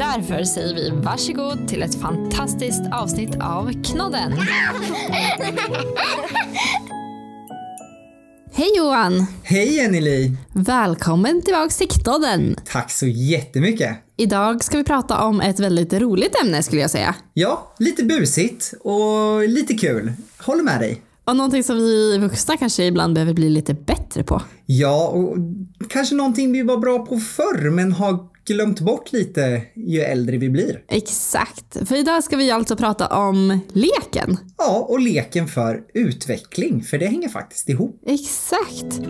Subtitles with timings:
[0.00, 4.32] Därför säger vi varsågod till ett fantastiskt avsnitt av Knodden.
[8.52, 9.26] Hej Johan!
[9.42, 10.36] Hej Anneli!
[10.52, 12.56] Välkommen tillbaks till Knodden.
[12.64, 13.96] Tack så jättemycket!
[14.16, 17.14] Idag ska vi prata om ett väldigt roligt ämne skulle jag säga.
[17.34, 20.12] Ja, lite busigt och lite kul.
[20.38, 21.02] Håller med dig.
[21.24, 24.42] Och någonting som vi vuxna kanske ibland behöver bli lite bättre på.
[24.66, 25.36] Ja, och
[25.88, 30.50] kanske någonting vi var bra på förr men har glömt bort lite ju äldre vi
[30.50, 30.82] blir.
[30.88, 34.36] Exakt, för idag ska vi alltså prata om leken.
[34.58, 38.02] Ja, och leken för utveckling, för det hänger faktiskt ihop.
[38.06, 39.00] Exakt.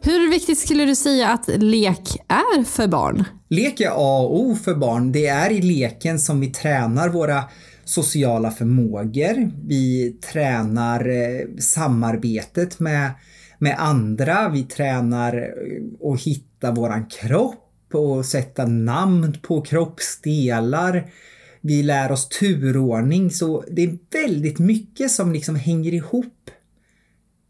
[0.00, 3.24] Hur viktigt skulle du säga att lek är för barn?
[3.48, 5.12] Lek är A och O för barn.
[5.12, 7.44] Det är i leken som vi tränar våra
[7.84, 9.52] sociala förmågor.
[9.66, 13.10] Vi tränar eh, samarbetet med,
[13.58, 14.48] med andra.
[14.48, 15.54] Vi tränar
[16.02, 21.10] att hitta våran kropp och sätta namn på kroppsdelar.
[21.60, 26.50] Vi lär oss turordning, så det är väldigt mycket som liksom hänger ihop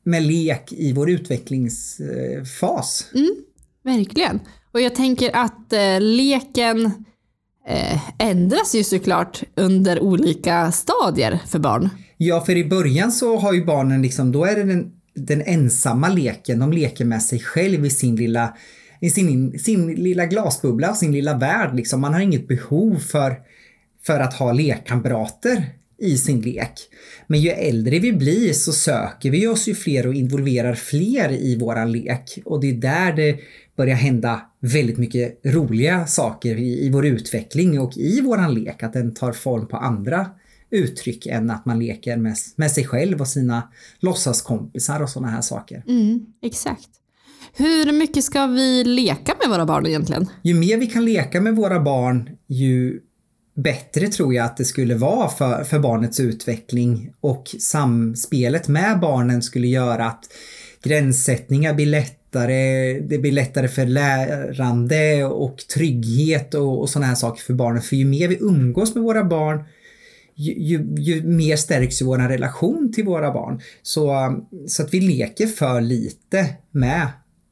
[0.05, 3.07] med lek i vår utvecklingsfas.
[3.15, 3.37] Mm,
[3.83, 4.41] verkligen.
[4.73, 6.87] Och jag tänker att eh, leken
[7.69, 11.89] eh, ändras ju såklart under olika stadier för barn.
[12.17, 16.09] Ja, för i början så har ju barnen liksom, då är det den, den ensamma
[16.09, 16.59] leken.
[16.59, 18.56] De leker med sig själv i sin lilla,
[19.00, 21.77] i sin, sin lilla glasbubbla, sin lilla värld.
[21.77, 22.00] Liksom.
[22.00, 23.37] Man har inget behov för,
[24.03, 25.64] för att ha lekkamrater
[25.98, 26.72] i sin lek.
[27.27, 31.59] Men ju äldre vi blir så söker vi oss ju fler och involverar fler i
[31.59, 32.39] våran lek.
[32.44, 33.38] Och det är där det
[33.76, 38.82] börjar hända väldigt mycket roliga saker i, i vår utveckling och i våran lek.
[38.82, 40.26] Att den tar form på andra
[40.71, 43.62] uttryck än att man leker med, med sig själv och sina
[43.99, 45.82] låtsaskompisar och sådana här saker.
[45.88, 46.88] Mm, exakt.
[47.53, 50.26] Hur mycket ska vi leka med våra barn egentligen?
[50.43, 53.00] Ju mer vi kan leka med våra barn, ju
[53.56, 59.43] bättre tror jag att det skulle vara för, för barnets utveckling och samspelet med barnen
[59.43, 60.25] skulle göra att
[60.82, 67.43] gränssättningar blir lättare, det blir lättare för lärande och trygghet och, och sådana här saker
[67.43, 67.82] för barnen.
[67.82, 69.65] För ju mer vi umgås med våra barn
[70.37, 73.61] ju, ju, ju mer stärks ju vår relation till våra barn.
[73.83, 77.09] Så, um, så att vi leker för lite med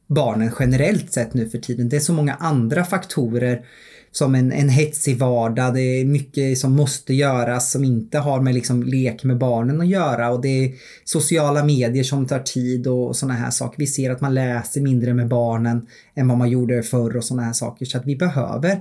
[0.07, 1.89] barnen generellt sett nu för tiden.
[1.89, 3.65] Det är så många andra faktorer
[4.13, 5.75] som en, en hetsig vardag.
[5.75, 9.89] Det är mycket som måste göras som inte har med liksom lek med barnen att
[9.89, 10.73] göra och det är
[11.05, 13.79] sociala medier som tar tid och sådana här saker.
[13.79, 17.43] Vi ser att man läser mindre med barnen än vad man gjorde förr och sådana
[17.43, 18.81] här saker så att vi behöver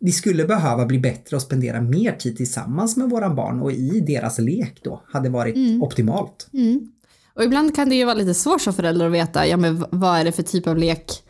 [0.00, 4.00] vi skulle behöva bli bättre och spendera mer tid tillsammans med våra barn och i
[4.00, 5.82] deras lek då hade varit mm.
[5.82, 6.48] optimalt.
[6.52, 6.88] Mm.
[7.34, 10.18] Och ibland kan det ju vara lite svårt som förälder att veta, ja men vad
[10.18, 11.24] är det för typ av lek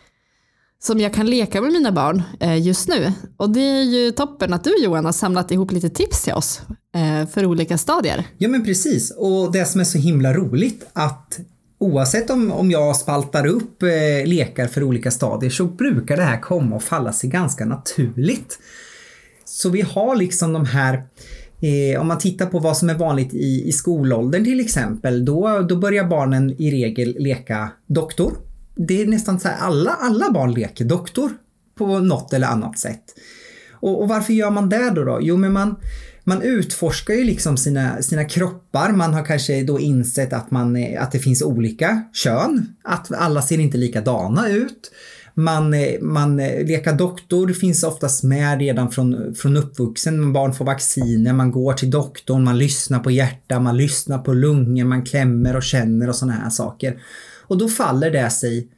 [0.82, 3.12] som jag kan leka med mina barn eh, just nu.
[3.36, 6.62] Och det är ju toppen att du Johan har samlat ihop lite tips till oss
[6.94, 8.26] eh, för olika stadier.
[8.38, 11.38] Ja men precis och det som är så himla roligt att
[11.84, 16.40] oavsett om, om jag spaltar upp eh, lekar för olika stadier så brukar det här
[16.40, 18.58] komma och falla sig ganska naturligt.
[19.44, 21.02] Så vi har liksom de här
[21.60, 25.62] Eh, om man tittar på vad som är vanligt i, i skolåldern till exempel, då,
[25.68, 28.32] då börjar barnen i regel leka doktor
[28.74, 31.30] det är nästan så här, alla, alla barn leker doktor
[31.74, 33.02] på något eller annat sätt.
[33.72, 35.04] Och, och varför gör man det då?
[35.04, 35.18] då?
[35.22, 35.76] Jo, men man,
[36.24, 38.92] man utforskar ju liksom sina, sina kroppar.
[38.92, 43.60] Man har kanske då insett att, man, att det finns olika kön, att alla ser
[43.60, 44.90] inte likadana ut.
[45.34, 50.32] Man, man leka doktor finns oftast med redan från, från uppvuxen.
[50.32, 54.84] Barn får vacciner, man går till doktorn, man lyssnar på hjärta, man lyssnar på lungor,
[54.84, 57.02] man klämmer och känner och sådana här saker.
[57.46, 58.68] Och då faller det sig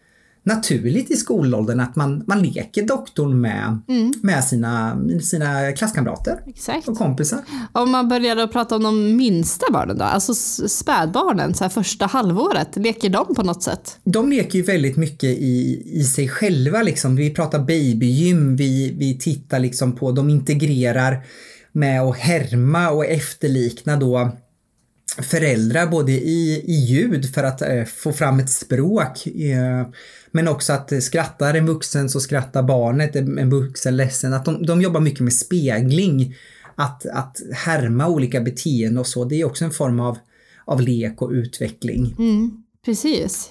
[0.46, 4.12] naturligt i skolåldern att man, man leker doktorn med, mm.
[4.22, 6.88] med sina, sina klasskamrater Exakt.
[6.88, 7.38] och kompisar.
[7.72, 10.34] Om man börjar prata om de minsta barnen då, alltså
[10.68, 13.98] spädbarnen, så här första halvåret, leker de på något sätt?
[14.04, 17.16] De leker ju väldigt mycket i, i sig själva liksom.
[17.16, 21.24] Vi pratar babygym, vi, vi tittar liksom på, de integrerar
[21.72, 24.32] med att härma och efterlikna då
[25.22, 29.86] föräldrar både i, i ljud för att eh, få fram ett språk eh,
[30.36, 34.32] men också att skrattar en vuxen så skrattar barnet, en vuxen ledsen.
[34.32, 36.34] Att de, de jobbar mycket med spegling
[36.74, 40.18] att, att härma olika beteenden och så, det är också en form av,
[40.64, 42.14] av lek och utveckling.
[42.18, 43.50] Mm, precis.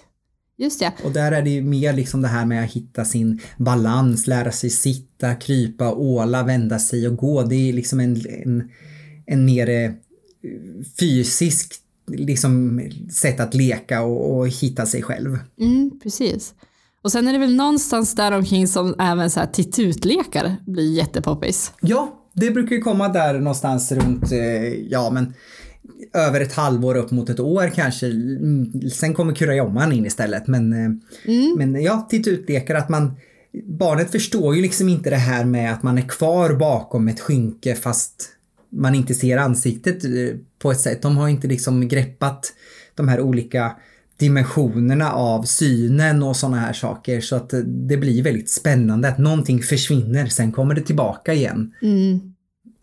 [0.58, 0.92] Just det.
[1.04, 4.52] Och där är det ju mer liksom det här med att hitta sin balans, lära
[4.52, 7.44] sig sitta, krypa, åla, vända sig och gå.
[7.44, 8.70] Det är liksom en, en,
[9.26, 9.92] en mer eh,
[11.00, 11.74] fysisk
[12.08, 15.40] liksom, sätt att leka och, och hitta sig själv.
[15.60, 16.54] Mm, precis.
[17.06, 21.72] Och sen är det väl någonstans där omkring som även så här tittutlekar blir jättepoppis.
[21.82, 25.34] Ja, det brukar ju komma där någonstans runt, eh, ja men
[26.14, 28.08] över ett halvår upp mot ett år kanske.
[28.08, 30.48] Mm, Sen kommer kurragömman in istället.
[30.48, 30.90] Men, eh,
[31.58, 33.16] men ja, tittutlekar att man
[33.64, 37.76] Barnet förstår ju liksom inte det här med att man är kvar bakom ett skynke
[37.76, 38.30] fast
[38.70, 40.12] man inte ser ansiktet eh,
[40.60, 41.02] på ett sätt.
[41.02, 42.54] De har inte liksom greppat
[42.96, 43.76] de här olika
[44.18, 49.18] dimensionerna av synen och sådana här saker så att eh, det blir väldigt spännande att
[49.18, 51.74] någonting försvinner, sen kommer det tillbaka igen.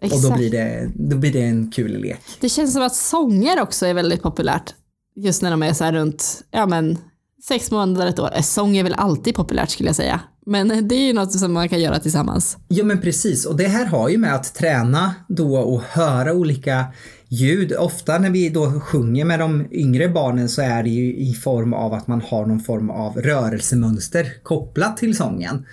[0.03, 0.25] Exakt.
[0.25, 2.21] Och då blir, det, då blir det en kul lek.
[2.41, 4.75] Det känns som att sånger också är väldigt populärt.
[5.17, 6.99] Just när de är så här runt, ja men
[7.49, 8.31] sex månader, ett år.
[8.43, 10.21] Sång är väl alltid populärt skulle jag säga.
[10.47, 12.57] Men det är ju något som man kan göra tillsammans.
[12.69, 16.85] Ja men precis och det här har ju med att träna då och höra olika
[17.29, 17.73] ljud.
[17.73, 21.75] Ofta när vi då sjunger med de yngre barnen så är det ju i form
[21.75, 25.67] av att man har någon form av rörelsemönster kopplat till sången.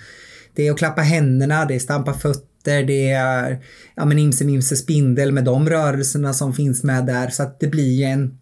[0.54, 3.64] Det är att klappa händerna, det är stampa fötter, det är
[3.94, 7.66] ja men imse mimse spindel med de rörelserna som finns med där så att det
[7.66, 8.39] blir ju en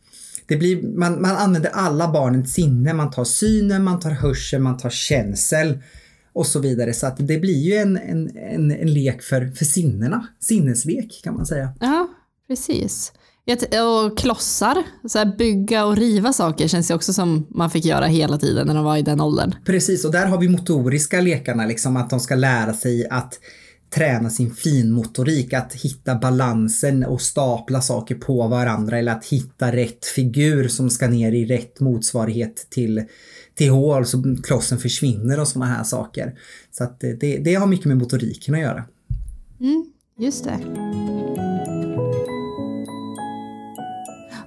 [0.48, 4.76] det blir, man, man använder alla barnens sinne, man tar synen, man tar hörseln, man
[4.76, 5.78] tar känsel
[6.32, 6.94] och så vidare.
[6.94, 10.26] Så att det blir ju en, en, en, en lek för, för sinnena.
[10.40, 11.72] Sinneslek kan man säga.
[11.80, 12.08] Ja,
[12.48, 13.12] precis.
[13.50, 18.38] Och klossar, så bygga och riva saker känns ju också som man fick göra hela
[18.38, 19.54] tiden när de var i den åldern.
[19.64, 23.40] Precis, och där har vi motoriska lekarna, liksom att de ska lära sig att
[23.90, 30.04] träna sin finmotorik, att hitta balansen och stapla saker på varandra eller att hitta rätt
[30.04, 33.04] figur som ska ner i rätt motsvarighet till,
[33.54, 36.38] till hål så klossen försvinner och sådana här saker.
[36.70, 38.84] Så att det, det, har mycket med motoriken att göra.
[39.60, 39.86] Mm,
[40.18, 40.58] just det.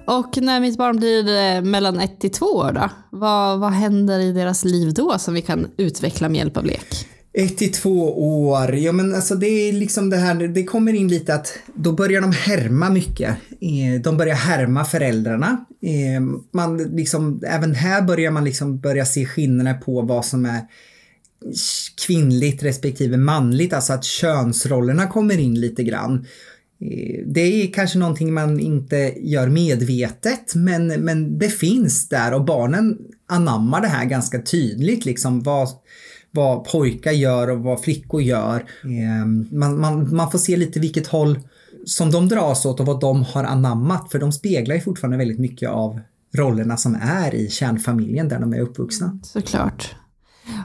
[0.06, 4.20] Och när mitt barn blir eh, mellan ett till två år då, vad, vad händer
[4.20, 7.06] i deras liv då som vi kan utveckla med hjälp av lek?
[7.34, 11.08] Ett till två år, ja men alltså det är liksom det här, det kommer in
[11.08, 13.36] lite att då börjar de härma mycket.
[13.60, 15.64] Eh, de börjar härma föräldrarna.
[15.82, 20.60] Eh, man liksom, även här börjar man liksom börja se skillnader på vad som är
[22.06, 26.26] kvinnligt respektive manligt, alltså att könsrollerna kommer in lite grann.
[26.80, 32.44] Eh, det är kanske någonting man inte gör medvetet men, men det finns där och
[32.44, 35.68] barnen anammar det här ganska tydligt liksom vad,
[36.32, 38.64] vad pojkar gör och vad flickor gör.
[38.84, 41.38] Eh, Man, man, man får se lite vilket håll
[41.84, 45.38] som de dras åt och vad de har anammat för de speglar ju fortfarande väldigt
[45.38, 46.00] mycket av
[46.34, 49.18] rollerna som är i kärnfamiljen där de är uppvuxna.
[49.22, 49.94] Såklart.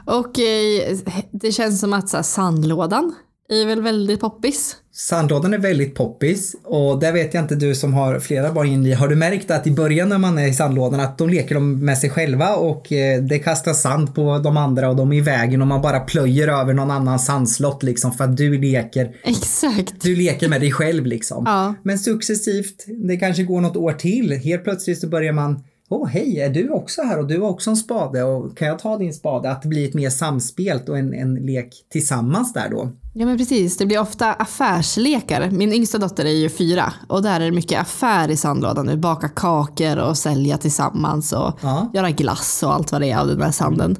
[0.04, 0.96] Och eh,
[1.30, 3.14] det känns som att så här, sandlådan
[3.54, 4.76] är väl väldigt poppis.
[4.92, 8.86] Sandlådan är väldigt poppis och där vet jag inte du som har flera barn in
[8.86, 8.92] i.
[8.92, 11.84] Har du märkt att i början när man är i sandlådan att då leker de
[11.84, 15.20] med sig själva och eh, det kastas sand på de andra och de är i
[15.20, 19.94] vägen och man bara plöjer över någon annan sandslott liksom för att du leker Exakt.
[20.02, 21.44] du leker med dig själv liksom.
[21.46, 21.74] Ja.
[21.82, 24.32] Men successivt, det kanske går något år till.
[24.32, 27.70] Helt plötsligt så börjar man Åh hej, är du också här och du har också
[27.70, 29.50] en spade och kan jag ta din spade?
[29.50, 32.90] Att det blir ett mer samspelt och en, en lek tillsammans där då.
[33.14, 35.50] Ja men precis, det blir ofta affärslekar.
[35.50, 38.96] Min yngsta dotter är ju fyra och där är det mycket affär i sandlådan nu.
[38.96, 41.90] Baka kakor och sälja tillsammans och Ja.
[41.94, 43.96] göra glass och allt vad det är av den där sanden.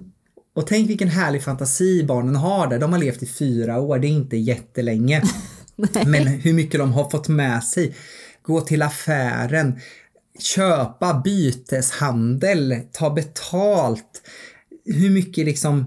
[0.56, 2.78] Och tänk vilken härlig fantasi barnen har där.
[2.78, 5.22] De har levt i fyra år, det är inte jättelänge.
[6.06, 7.94] Men hur mycket de har fått med sig.
[8.42, 9.78] Gå till affären,
[10.38, 14.22] köpa byteshandel, ta betalt.
[14.84, 15.86] Hur mycket liksom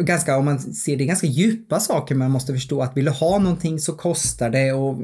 [0.00, 3.10] ganska, om man ser det, är ganska djupa saker man måste förstå att vill du
[3.10, 5.00] ha någonting så kostar det och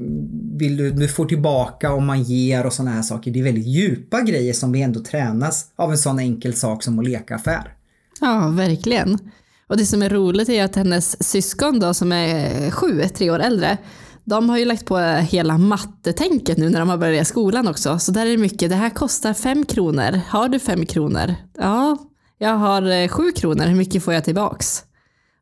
[0.52, 3.30] vill du, du får tillbaka om man ger och sådana här saker.
[3.30, 6.98] Det är väldigt djupa grejer som vi ändå tränas av en sån enkel sak som
[6.98, 7.72] att leka affär.
[8.20, 9.18] Ja, verkligen.
[9.66, 13.38] Och det som är roligt är att hennes syskon då som är sju, tre år
[13.38, 13.78] äldre,
[14.26, 17.98] de har ju lagt på hela mattetänket nu när de har börjat skolan också.
[17.98, 20.20] Så där är det mycket, det här kostar fem kronor.
[20.28, 21.34] Har du fem kronor?
[21.58, 21.98] Ja,
[22.38, 24.82] jag har eh, sju kronor, hur mycket får jag tillbaks?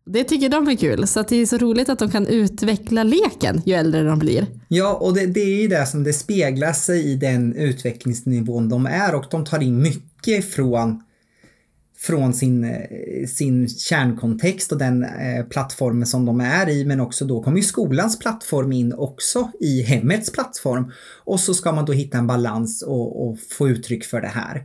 [0.07, 3.03] Det tycker de är kul, så att det är så roligt att de kan utveckla
[3.03, 4.47] leken ju äldre de blir.
[4.69, 8.87] Ja, och det, det är ju det som det speglar sig i den utvecklingsnivån de
[8.87, 11.03] är och de tar in mycket från
[12.07, 17.25] från sin, eh, sin kärnkontext och den eh, plattformen som de är i men också
[17.25, 20.93] då kommer ju skolans plattform in också i hemmets plattform.
[21.25, 24.65] Och så ska man då hitta en balans och, och få uttryck för det här.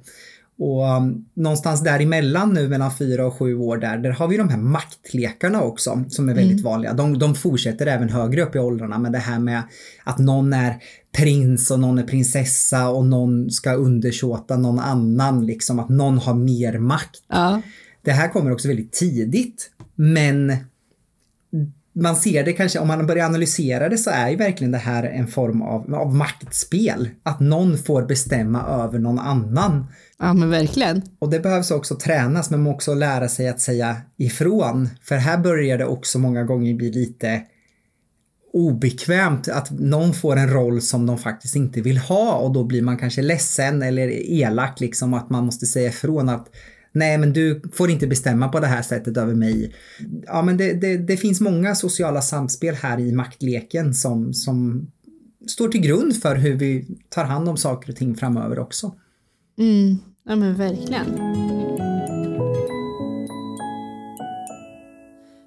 [0.59, 4.49] Och um, någonstans däremellan nu mellan fyra och sju år där, där har vi de
[4.49, 6.63] här maktlekarna också som är väldigt mm.
[6.63, 6.93] vanliga.
[6.93, 9.63] De, de fortsätter även högre upp i åldrarna men det här med
[10.03, 10.75] att någon är
[11.17, 16.33] prins och någon är prinsessa och någon ska undersåta någon annan, liksom att någon har
[16.33, 17.23] mer makt.
[17.27, 17.61] Ja.
[18.01, 20.53] Det här kommer också väldigt tidigt men
[21.95, 25.03] man ser det kanske, om man börjar analysera det så är ju verkligen det här
[25.03, 27.09] en form av, av maktspel.
[27.23, 29.87] Att någon får bestämma över någon annan.
[30.19, 31.01] Ja men verkligen.
[31.19, 34.89] Och det behövs också tränas men också lära sig att säga ifrån.
[35.01, 37.43] För här börjar det också många gånger bli lite
[38.53, 42.81] obekvämt att någon får en roll som de faktiskt inte vill ha och då blir
[42.81, 46.47] man kanske ledsen eller elak liksom att man måste säga ifrån att
[46.91, 49.75] nej men du får inte bestämma på det här sättet över mig.
[50.25, 54.87] Ja men det, det, det finns många sociala samspel här i maktleken som, som
[55.47, 58.95] står till grund för hur vi tar hand om saker och ting framöver också.
[59.59, 61.05] Mm, ja men verkligen.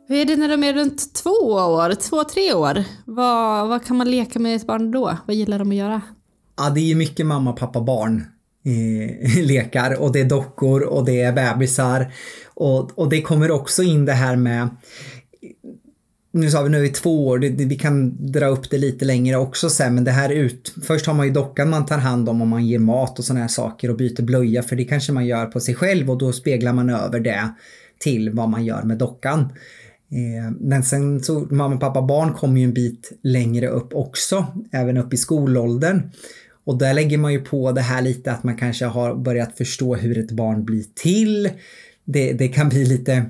[0.09, 2.85] Hur är det när de är runt två år, två, tre år?
[3.05, 5.17] Vad, vad kan man leka med ett barn då?
[5.27, 6.01] Vad gillar de att göra?
[6.57, 8.25] Ja, det är mycket mamma, pappa, barn
[8.65, 12.13] eh, lekar och det är dockor och det är bebisar.
[12.55, 14.69] Och, och det kommer också in det här med
[16.33, 19.05] nu sa vi nu i två år, det, det, vi kan dra upp det lite
[19.05, 22.29] längre också sen, men det här ut, först har man ju dockan man tar hand
[22.29, 25.13] om och man ger mat och sådana här saker och byter blöja för det kanske
[25.13, 27.49] man gör på sig själv och då speglar man över det
[27.99, 29.41] till vad man gör med dockan.
[30.11, 34.97] Eh, men sen så mamma, pappa, barn kommer ju en bit längre upp också, även
[34.97, 36.11] upp i skolåldern.
[36.65, 39.95] Och där lägger man ju på det här lite att man kanske har börjat förstå
[39.95, 41.51] hur ett barn blir till.
[42.05, 43.25] Det, det kan bli lite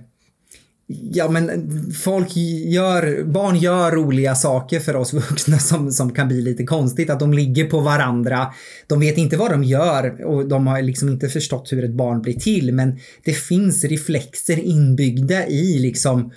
[1.13, 6.43] Ja men folk gör, barn gör roliga saker för oss vuxna som, som kan bli
[6.43, 7.11] lite konstigt.
[7.11, 8.47] Att de ligger på varandra.
[8.87, 12.23] De vet inte vad de gör och de har liksom inte förstått hur ett barn
[12.23, 16.33] blir till men det finns reflexer inbyggda i liksom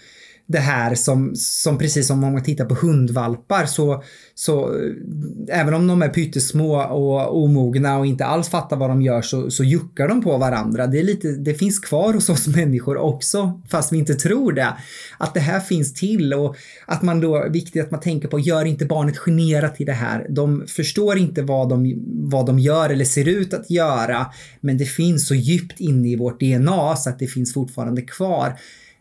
[0.47, 4.03] det här som, som precis som om man tittar på hundvalpar så,
[4.35, 9.01] så eh, även om de är pyttesmå och omogna och inte alls fattar vad de
[9.01, 10.87] gör så, så juckar de på varandra.
[10.87, 14.73] Det, är lite, det finns kvar hos oss människor också fast vi inte tror det.
[15.17, 18.65] Att det här finns till och att man då, viktigt att man tänker på, gör
[18.65, 20.27] inte barnet generat i det här.
[20.29, 24.25] De förstår inte vad de, vad de gör eller ser ut att göra
[24.61, 28.53] men det finns så djupt inne i vårt DNA så att det finns fortfarande kvar.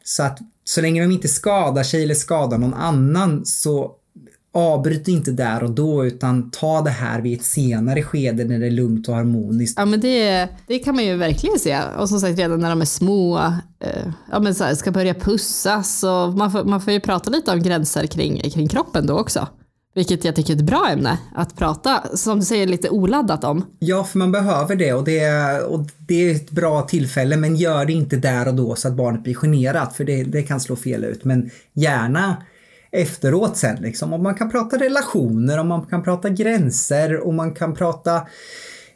[0.05, 3.95] Så att så länge de inte skadar sig eller skadar någon annan så
[4.55, 8.67] avbryt inte där och då utan ta det här vid ett senare skede när det
[8.67, 9.79] är lugnt och harmoniskt.
[9.79, 11.81] Ja men det, det kan man ju verkligen se.
[11.99, 13.39] Och som sagt redan när de är små,
[13.81, 17.31] eh, ja men så här, ska börja pussas och man får, man får ju prata
[17.31, 19.49] lite om gränser kring, kring kroppen då också.
[19.95, 23.65] Vilket jag tycker är ett bra ämne att prata, som du säger, lite oladdat om.
[23.79, 27.85] Ja, för man behöver det och det, och det är ett bra tillfälle men gör
[27.85, 30.77] det inte där och då så att barnet blir generat för det, det kan slå
[30.77, 31.25] fel ut.
[31.25, 32.37] Men gärna
[32.93, 34.13] efteråt sen liksom.
[34.13, 38.23] Och man kan prata relationer och man kan prata gränser och man kan prata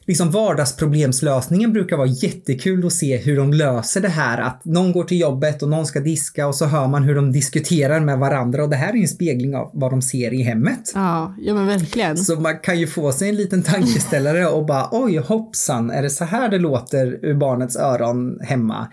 [0.08, 5.04] liksom vardagsproblemslösningen brukar vara jättekul att se hur de löser det här att någon går
[5.04, 8.62] till jobbet och någon ska diska och så hör man hur de diskuterar med varandra
[8.62, 10.92] och det här är en spegling av vad de ser i hemmet.
[10.94, 12.16] Ja, ja men verkligen.
[12.16, 16.10] Så man kan ju få sig en liten tankeställare och bara oj hoppsan, är det
[16.10, 18.88] så här det låter ur barnets öron hemma?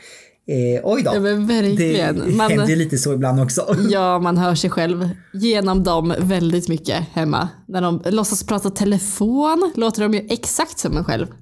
[0.48, 1.12] Eh, oj då.
[1.14, 2.20] Ja, men verkligen.
[2.20, 3.76] Det man, händer ju lite så ibland också.
[3.90, 7.50] Ja, man hör sig själv genom dem väldigt mycket hemma.
[7.68, 11.28] När de låtsas prata telefon låter de ju exakt som en själv.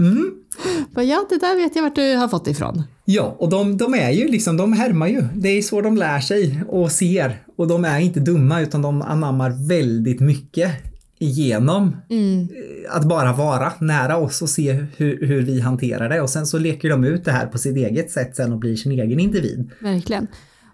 [0.00, 0.30] Mm.
[0.94, 2.82] ja, det där vet jag vart du har fått ifrån.
[3.04, 5.22] Ja, och de, de är ju liksom, de härmar ju.
[5.34, 7.42] Det är så de lär sig och ser.
[7.56, 10.72] Och de är inte dumma utan de anammar väldigt mycket
[11.18, 12.40] igenom mm.
[12.42, 16.46] Eh, att bara vara nära oss och se hur, hur vi hanterar det och sen
[16.46, 19.20] så leker de ut det här på sitt eget sätt sen och blir sin egen
[19.20, 19.70] individ.
[19.80, 20.26] Verkligen.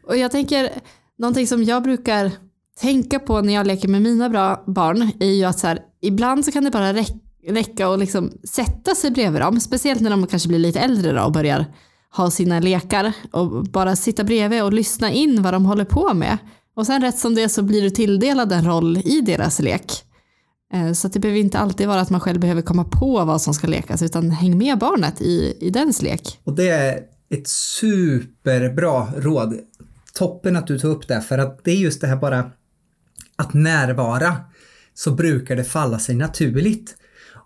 [0.07, 0.71] Och jag tänker,
[1.19, 2.31] någonting som jag brukar
[2.81, 6.45] tänka på när jag leker med mina bra barn är ju att så här, ibland
[6.45, 6.95] så kan det bara
[7.49, 11.23] räcka och liksom sätta sig bredvid dem, speciellt när de kanske blir lite äldre då
[11.23, 11.67] och börjar
[12.17, 16.39] ha sina lekar och bara sitta bredvid och lyssna in vad de håller på med.
[16.77, 20.04] Och sen rätt som det så blir du tilldelad en roll i deras lek.
[20.73, 23.55] Eh, så det behöver inte alltid vara att man själv behöver komma på vad som
[23.55, 26.41] ska lekas utan häng med barnet i, i dens lek.
[26.45, 29.55] Och det är ett superbra råd.
[30.15, 32.51] Toppen att du tog upp det för att det är just det här bara
[33.37, 34.37] att närvara
[34.95, 36.97] så brukar det falla sig naturligt.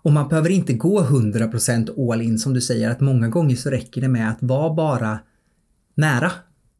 [0.03, 3.69] Och man behöver inte gå 100% all in som du säger, att många gånger så
[3.69, 5.19] räcker det med att vara bara
[5.95, 6.31] nära.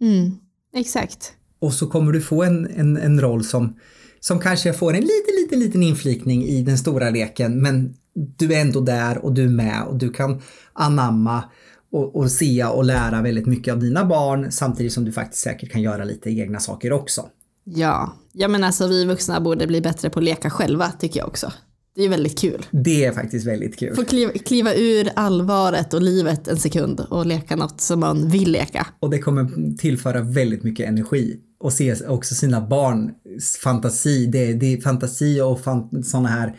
[0.02, 0.32] Mm,
[0.76, 1.34] exakt.
[1.60, 3.76] Och så kommer du få en, en, en roll som,
[4.20, 8.62] som kanske får en liten, liten, liten inflikning i den stora leken, men du är
[8.62, 10.42] ändå där och du är med och du kan
[10.74, 11.44] anamma
[11.92, 15.72] och, och se och lära väldigt mycket av dina barn samtidigt som du faktiskt säkert
[15.72, 17.26] kan göra lite egna saker också.
[17.64, 21.28] Ja, ja men alltså vi vuxna borde bli bättre på att leka själva tycker jag
[21.28, 21.52] också.
[21.96, 22.66] Det är väldigt kul.
[22.72, 23.96] Det är faktiskt väldigt kul.
[23.96, 28.52] Få kliva, kliva ur allvaret och livet en sekund och leka något som man vill
[28.52, 28.88] leka.
[29.00, 31.40] Och det kommer tillföra väldigt mycket energi.
[31.60, 34.26] Och se också sina barns fantasi.
[34.26, 36.56] Det, det är fantasi och fan, sådana här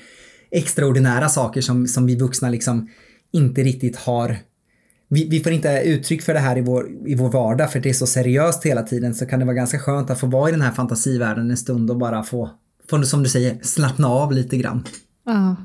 [0.50, 2.88] extraordinära saker som, som vi vuxna liksom
[3.32, 4.36] inte riktigt har
[5.10, 7.88] vi, vi får inte uttryck för det här i vår, i vår vardag för det
[7.88, 10.52] är så seriöst hela tiden så kan det vara ganska skönt att få vara i
[10.52, 12.50] den här fantasivärlden en stund och bara få,
[12.90, 14.84] få som du säger, slappna av lite grann.
[15.26, 15.56] Ja,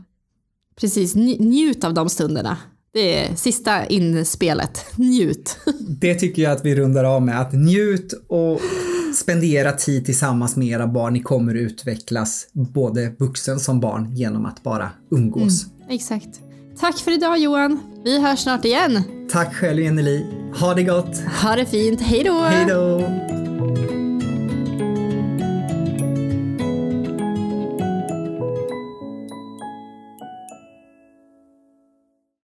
[0.80, 1.16] precis.
[1.16, 2.58] Njut av de stunderna.
[2.94, 4.86] Det är sista inspelet.
[4.96, 5.58] Njut.
[6.00, 7.42] Det tycker jag att vi rundar av med.
[7.42, 8.62] Att njut och
[9.18, 11.14] spendera tid tillsammans med era barn.
[11.14, 15.66] Ni kommer utvecklas, både vuxen som barn, genom att bara umgås.
[15.66, 16.40] Mm, exakt.
[16.80, 17.80] Tack för idag Johan.
[18.04, 19.04] Vi hörs snart igen.
[19.32, 20.26] Tack själv Jenny
[20.60, 21.20] Ha det gott.
[21.44, 22.02] Ha det fint.
[22.02, 22.42] Hej då.
[22.42, 23.35] Hej då.